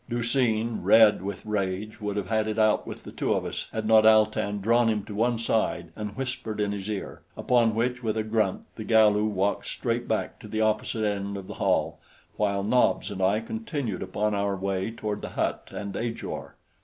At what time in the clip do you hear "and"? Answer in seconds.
5.95-6.17, 13.11-13.21, 15.71-15.95